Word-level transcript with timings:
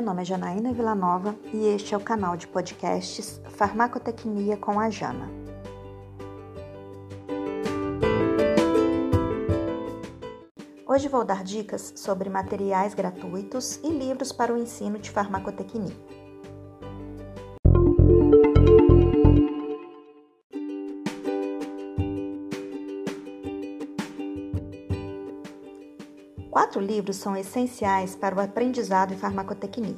Meu 0.00 0.06
nome 0.06 0.22
é 0.22 0.24
Janaína 0.24 0.72
Villanova 0.72 1.36
e 1.52 1.66
este 1.66 1.92
é 1.92 1.96
o 1.98 2.00
canal 2.00 2.34
de 2.34 2.46
podcasts 2.46 3.38
Farmacotecnia 3.50 4.56
com 4.56 4.80
a 4.80 4.88
Jana. 4.88 5.28
Hoje 10.88 11.06
vou 11.06 11.22
dar 11.22 11.44
dicas 11.44 11.92
sobre 11.96 12.30
materiais 12.30 12.94
gratuitos 12.94 13.78
e 13.84 13.90
livros 13.90 14.32
para 14.32 14.54
o 14.54 14.56
ensino 14.56 14.98
de 14.98 15.10
farmacotecnia. 15.10 15.94
Quatro 26.50 26.80
livros 26.80 27.16
são 27.16 27.36
essenciais 27.36 28.16
para 28.16 28.34
o 28.34 28.40
aprendizado 28.40 29.14
em 29.14 29.16
farmacotecnia. 29.16 29.96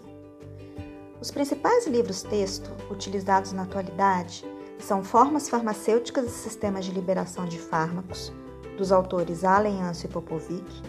Os 1.18 1.30
principais 1.30 1.86
livros-texto 1.86 2.70
utilizados 2.90 3.52
na 3.52 3.62
atualidade 3.62 4.44
são 4.78 5.02
Formas 5.02 5.48
Farmacêuticas 5.48 6.26
e 6.26 6.30
Sistemas 6.30 6.84
de 6.84 6.92
Liberação 6.92 7.46
de 7.46 7.58
Fármacos, 7.58 8.30
dos 8.76 8.92
autores 8.92 9.44
Allen 9.44 9.80
Anso 9.80 10.04
e 10.04 10.08
Popovic, 10.10 10.82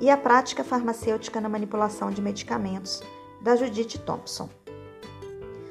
e 0.00 0.10
A 0.10 0.16
Prática 0.16 0.64
Farmacêutica 0.64 1.40
na 1.40 1.48
Manipulação 1.48 2.10
de 2.10 2.20
Medicamentos, 2.20 3.00
da 3.40 3.54
Judith 3.54 3.98
Thompson. 3.98 4.48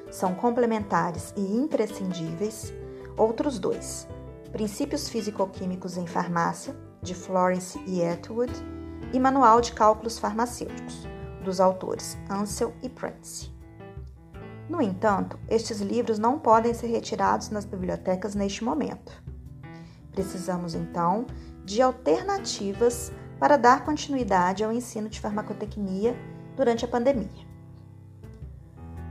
São 0.09 0.33
complementares 0.33 1.33
e 1.35 1.41
imprescindíveis 1.41 2.71
outros 3.17 3.59
dois, 3.59 4.07
Princípios 4.53 5.09
Físico-Químicos 5.09 5.97
em 5.97 6.07
Farmácia, 6.07 6.73
de 7.01 7.13
Florence 7.13 7.77
e 7.85 8.01
Atwood, 8.01 8.53
e 9.13 9.19
Manual 9.19 9.61
de 9.61 9.71
Cálculos 9.73 10.17
Farmacêuticos, 10.17 11.07
dos 11.43 11.59
autores 11.59 12.17
Ansel 12.29 12.73
e 12.81 12.89
Prince. 12.89 13.53
No 14.67 14.81
entanto, 14.81 15.39
estes 15.47 15.79
livros 15.79 16.17
não 16.17 16.39
podem 16.39 16.73
ser 16.73 16.87
retirados 16.87 17.49
nas 17.49 17.65
bibliotecas 17.65 18.33
neste 18.33 18.63
momento. 18.63 19.11
Precisamos, 20.11 20.73
então, 20.73 21.25
de 21.63 21.81
alternativas 21.81 23.11
para 23.39 23.57
dar 23.57 23.83
continuidade 23.83 24.63
ao 24.63 24.71
ensino 24.71 25.09
de 25.09 25.19
farmacotecnia 25.19 26.15
durante 26.55 26.85
a 26.85 26.87
pandemia. 26.87 27.45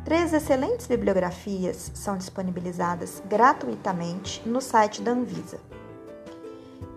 Três 0.04 0.34
excelentes 0.34 0.86
bibliografias 0.86 1.91
são 1.94 2.19
disponibilizadas 2.19 3.22
gratuitamente 3.26 4.46
no 4.46 4.60
site 4.60 5.00
da 5.00 5.12
Anvisa. 5.12 5.58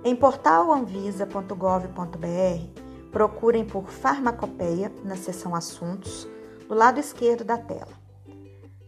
Em 0.03 0.15
portalanvisa.gov.br 0.15 2.81
Procurem 3.11 3.65
por 3.65 3.89
Farmacopeia 3.89 4.91
na 5.03 5.15
seção 5.15 5.55
Assuntos, 5.55 6.27
do 6.67 6.75
lado 6.75 6.99
esquerdo 6.99 7.43
da 7.43 7.57
tela. 7.57 7.97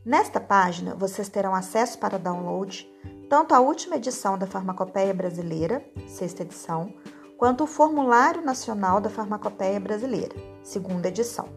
Nesta 0.05 0.39
página, 0.39 0.93
vocês 0.95 1.29
terão 1.29 1.55
acesso 1.55 1.97
para 1.97 2.19
download 2.19 2.87
tanto 3.29 3.53
à 3.53 3.59
última 3.59 3.95
edição 3.95 4.37
da 4.37 4.47
Farmacopeia 4.47 5.13
Brasileira, 5.13 5.85
sexta 6.07 6.41
edição, 6.41 6.91
quanto 7.37 7.63
o 7.63 7.67
Formulário 7.67 8.41
Nacional 8.41 8.99
da 8.99 9.09
Farmacopeia 9.09 9.79
Brasileira, 9.79 10.35
segunda 10.63 11.09
edição. 11.09 11.47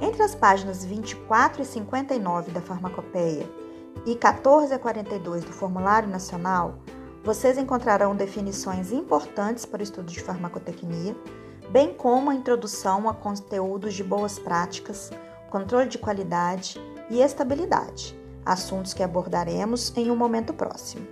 Entre 0.00 0.22
as 0.22 0.34
páginas 0.34 0.84
24 0.84 1.62
e 1.62 1.64
59 1.64 2.50
da 2.50 2.60
Farmacopeia 2.60 3.48
e 4.04 4.16
14 4.16 4.74
a 4.74 4.78
42 4.78 5.44
do 5.44 5.52
Formulário 5.52 6.08
Nacional, 6.08 6.80
vocês 7.24 7.56
encontrarão 7.56 8.14
definições 8.14 8.92
importantes 8.92 9.64
para 9.64 9.80
o 9.80 9.82
estudo 9.82 10.12
de 10.12 10.20
farmacotecnia, 10.20 11.16
bem 11.70 11.94
como 11.94 12.30
a 12.30 12.34
introdução 12.34 13.08
a 13.08 13.14
conteúdos 13.14 13.94
de 13.94 14.04
boas 14.04 14.38
práticas, 14.38 15.10
controle 15.50 15.88
de 15.88 15.96
qualidade 15.96 16.78
e 17.08 17.22
estabilidade, 17.22 18.14
assuntos 18.44 18.92
que 18.92 19.02
abordaremos 19.02 19.96
em 19.96 20.10
um 20.10 20.16
momento 20.16 20.52
próximo. 20.52 21.06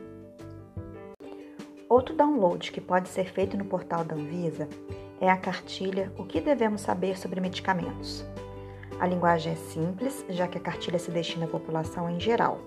Outro 1.89 2.15
download 2.15 2.71
que 2.71 2.81
pode 2.81 3.09
ser 3.09 3.33
feito 3.33 3.57
no 3.57 3.65
portal 3.65 4.05
da 4.05 4.15
Anvisa 4.15 4.69
é 5.19 5.31
a 5.31 5.37
cartilha 5.37 6.13
O 6.19 6.25
que 6.25 6.43
devemos 6.43 6.83
saber 6.83 7.19
sobre 7.19 7.41
medicamentos. 7.41 8.23
A 9.01 9.07
linguagem 9.07 9.55
é 9.55 9.57
simples, 9.57 10.25
já 10.29 10.47
que 10.47 10.59
a 10.59 10.61
cartilha 10.61 10.99
se 10.99 11.11
destina 11.11 11.47
à 11.47 11.49
população 11.49 12.11
em 12.11 12.21
geral 12.21 12.61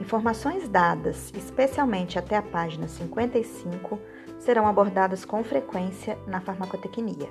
Informações 0.00 0.66
dadas, 0.66 1.30
especialmente 1.36 2.18
até 2.18 2.34
a 2.34 2.42
página 2.42 2.88
55, 2.88 3.98
serão 4.38 4.66
abordadas 4.66 5.26
com 5.26 5.44
frequência 5.44 6.18
na 6.26 6.40
farmacotecnia. 6.40 7.28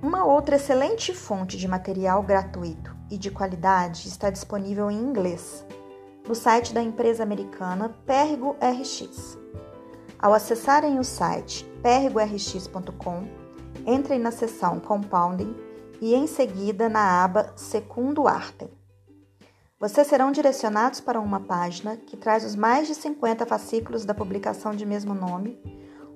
Uma 0.00 0.24
outra 0.24 0.56
excelente 0.56 1.12
fonte 1.12 1.58
de 1.58 1.68
material 1.68 2.22
gratuito 2.22 2.96
e 3.10 3.18
de 3.18 3.30
qualidade 3.30 4.08
está 4.08 4.30
disponível 4.30 4.90
em 4.90 4.96
inglês, 4.96 5.66
no 6.26 6.34
site 6.34 6.72
da 6.72 6.82
empresa 6.82 7.22
americana 7.22 7.94
Pergo 8.06 8.56
RX. 8.60 9.36
Ao 10.18 10.32
acessarem 10.32 10.98
o 10.98 11.04
site 11.04 11.64
pergorx.com, 11.82 13.28
entrem 13.86 14.18
na 14.18 14.30
seção 14.30 14.80
Compounding 14.80 15.54
e 16.00 16.14
em 16.14 16.26
seguida 16.26 16.88
na 16.88 17.22
aba 17.22 17.52
Secundo 17.54 18.26
Artem. 18.26 18.77
Vocês 19.80 20.08
serão 20.08 20.32
direcionados 20.32 20.98
para 20.98 21.20
uma 21.20 21.38
página 21.38 21.96
que 21.96 22.16
traz 22.16 22.44
os 22.44 22.56
mais 22.56 22.88
de 22.88 22.96
50 22.96 23.46
fascículos 23.46 24.04
da 24.04 24.12
publicação 24.12 24.74
de 24.74 24.84
mesmo 24.84 25.14
nome, 25.14 25.56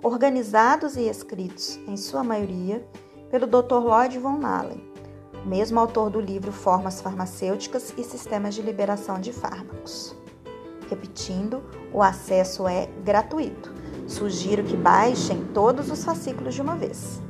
organizados 0.02 0.96
e 0.96 1.02
escritos, 1.02 1.78
em 1.86 1.96
sua 1.96 2.24
maioria, 2.24 2.84
pelo 3.30 3.46
Dr. 3.46 3.74
Lloyd 3.74 4.18
von 4.18 4.36
Nallen, 4.36 4.82
mesmo 5.46 5.78
autor 5.78 6.10
do 6.10 6.20
livro 6.20 6.50
Formas 6.50 7.00
Farmacêuticas 7.00 7.94
e 7.96 8.02
Sistemas 8.02 8.56
de 8.56 8.62
Liberação 8.62 9.20
de 9.20 9.32
Fármacos. 9.32 10.16
Repetindo, 10.90 11.62
o 11.92 12.02
acesso 12.02 12.66
é 12.66 12.86
gratuito. 13.04 13.72
Sugiro 14.08 14.64
que 14.64 14.76
baixem 14.76 15.44
todos 15.54 15.88
os 15.88 16.04
fascículos 16.04 16.56
de 16.56 16.60
uma 16.60 16.74
vez. 16.74 17.22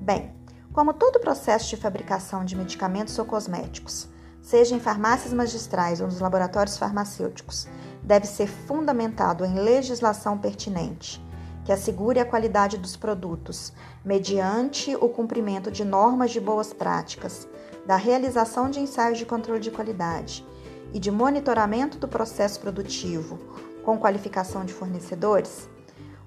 Bem, 0.00 0.39
como 0.72 0.94
todo 0.94 1.20
processo 1.20 1.68
de 1.68 1.76
fabricação 1.76 2.44
de 2.44 2.56
medicamentos 2.56 3.18
ou 3.18 3.24
cosméticos, 3.24 4.08
seja 4.40 4.74
em 4.74 4.80
farmácias 4.80 5.32
magistrais 5.32 6.00
ou 6.00 6.06
nos 6.06 6.20
laboratórios 6.20 6.78
farmacêuticos, 6.78 7.66
deve 8.02 8.26
ser 8.26 8.46
fundamentado 8.46 9.44
em 9.44 9.54
legislação 9.54 10.38
pertinente, 10.38 11.22
que 11.64 11.72
assegure 11.72 12.20
a 12.20 12.24
qualidade 12.24 12.78
dos 12.78 12.96
produtos, 12.96 13.72
mediante 14.04 14.94
o 14.96 15.08
cumprimento 15.08 15.70
de 15.70 15.84
normas 15.84 16.30
de 16.30 16.40
boas 16.40 16.72
práticas, 16.72 17.48
da 17.86 17.96
realização 17.96 18.70
de 18.70 18.80
ensaios 18.80 19.18
de 19.18 19.26
controle 19.26 19.60
de 19.60 19.70
qualidade 19.70 20.46
e 20.92 20.98
de 20.98 21.10
monitoramento 21.10 21.98
do 21.98 22.08
processo 22.08 22.60
produtivo, 22.60 23.38
com 23.84 23.98
qualificação 23.98 24.64
de 24.64 24.72
fornecedores, 24.72 25.68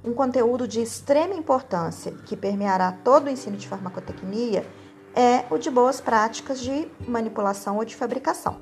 um 0.03 0.13
conteúdo 0.13 0.67
de 0.67 0.81
extrema 0.81 1.33
importância 1.33 2.11
que 2.25 2.35
permeará 2.35 2.91
todo 2.91 3.27
o 3.27 3.29
ensino 3.29 3.55
de 3.55 3.67
farmacotecnia 3.67 4.65
é 5.15 5.45
o 5.49 5.57
de 5.57 5.69
boas 5.69 6.01
práticas 6.01 6.59
de 6.59 6.87
manipulação 7.07 7.77
ou 7.77 7.85
de 7.85 7.95
fabricação, 7.95 8.59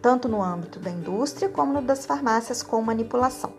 tanto 0.00 0.28
no 0.28 0.42
âmbito 0.42 0.78
da 0.78 0.90
indústria 0.90 1.48
como 1.48 1.72
no 1.72 1.82
das 1.82 2.06
farmácias 2.06 2.62
com 2.62 2.80
manipulação. 2.80 3.52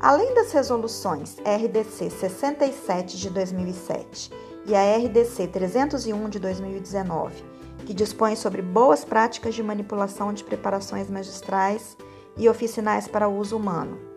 Além 0.00 0.34
das 0.34 0.50
resoluções 0.52 1.36
RDC 1.40 2.10
67 2.10 3.18
de 3.18 3.30
2007 3.30 4.32
e 4.66 4.74
a 4.74 4.96
RDC 4.96 5.48
301 5.48 6.28
de 6.30 6.38
2019, 6.40 7.44
que 7.84 7.92
dispõem 7.92 8.34
sobre 8.34 8.62
boas 8.62 9.04
práticas 9.04 9.54
de 9.54 9.62
manipulação 9.62 10.32
de 10.32 10.42
preparações 10.42 11.10
magistrais 11.10 11.96
e 12.36 12.48
oficinais 12.48 13.06
para 13.06 13.28
uso 13.28 13.56
humano, 13.56 14.09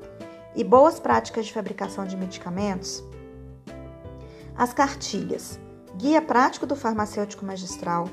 e 0.56 0.64
boas 0.64 1.00
práticas 1.00 1.46
de 1.46 1.54
fabricação 1.54 2.06
de 2.06 2.16
medicamentos, 2.16 3.04
as 4.56 4.74
cartilhas 4.74 5.60
Guia 5.96 6.22
Prático 6.22 6.66
do 6.66 6.76
Farmacêutico 6.76 7.46
Magistral, 7.46 8.10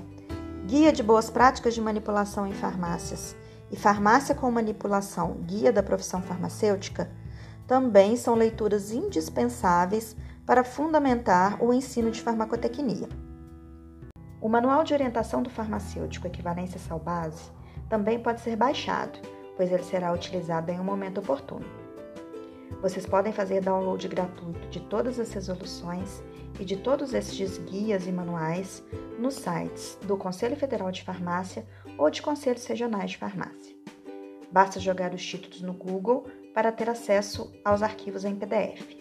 Guia 0.67 0.93
de 0.93 1.03
Boas 1.03 1.31
Práticas 1.31 1.75
de 1.75 1.81
Manipulação 1.81 2.47
em 2.47 2.53
Farmácias 2.53 3.35
e 3.71 3.77
Farmácia 3.77 4.35
com 4.35 4.51
Manipulação 4.51 5.39
Guia 5.43 5.73
da 5.73 5.83
Profissão 5.83 6.23
Farmacêutica 6.23 7.11
também 7.67 8.17
são 8.17 8.35
leituras 8.35 8.91
indispensáveis 8.91 10.17
para 10.45 10.65
fundamentar 10.65 11.63
o 11.63 11.73
ensino 11.73 12.11
de 12.11 12.21
farmacotecnia. 12.21 13.09
O 14.41 14.49
Manual 14.49 14.83
de 14.83 14.93
Orientação 14.93 15.43
do 15.43 15.49
Farmacêutico 15.49 16.27
Equivalência 16.27 16.81
Salbase 16.81 17.51
também 17.89 18.19
pode 18.19 18.41
ser 18.41 18.57
baixado, 18.57 19.21
pois 19.57 19.71
ele 19.71 19.85
será 19.85 20.13
utilizado 20.13 20.71
em 20.71 20.81
um 20.81 20.85
momento 20.85 21.19
oportuno. 21.19 21.67
Vocês 22.81 23.05
podem 23.05 23.33
fazer 23.33 23.61
download 23.61 24.09
gratuito 24.09 24.69
de 24.69 24.81
todas 24.81 25.21
as 25.21 25.31
resoluções 25.33 26.23
e 26.59 26.65
de 26.65 26.77
todos 26.77 27.13
estes 27.13 27.59
guias 27.59 28.07
e 28.07 28.13
manuais 28.13 28.83
nos 29.19 29.35
sites 29.35 29.99
do 30.03 30.17
Conselho 30.17 30.57
Federal 30.57 30.91
de 30.91 31.03
Farmácia 31.03 31.67
ou 31.99 32.11
de 32.11 32.23
conselhos 32.23 32.65
regionais 32.65 33.11
de 33.11 33.19
farmácia. 33.19 33.77
Basta 34.51 34.81
jogar 34.81 35.13
os 35.15 35.25
títulos 35.25 35.61
no 35.61 35.75
Google 35.75 36.27
para 36.55 36.73
ter 36.73 36.89
acesso 36.89 37.53
aos 37.63 37.83
arquivos 37.83 38.25
em 38.25 38.35
PDF. 38.35 38.97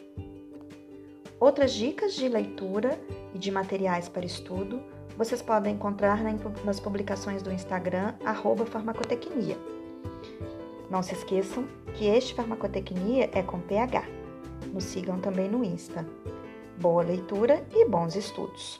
Outras 1.39 1.71
dicas 1.71 2.13
de 2.15 2.27
leitura 2.27 2.99
e 3.33 3.39
de 3.39 3.49
materiais 3.49 4.09
para 4.09 4.25
estudo 4.25 4.83
vocês 5.17 5.41
podem 5.41 5.75
encontrar 5.75 6.21
nas 6.65 6.79
publicações 6.79 7.41
do 7.41 7.51
Instagram 7.51 8.13
Farmacotecnia. 8.65 9.57
Não 10.89 11.03
se 11.03 11.13
esqueçam 11.13 11.67
que 11.93 12.07
este 12.07 12.33
Farmacotecnia 12.33 13.29
é 13.31 13.43
com 13.43 13.59
PH. 13.59 14.03
Nos 14.73 14.85
sigam 14.85 15.19
também 15.19 15.49
no 15.49 15.63
Insta. 15.63 16.05
Boa 16.77 17.03
leitura 17.03 17.65
e 17.71 17.85
bons 17.85 18.15
estudos! 18.15 18.79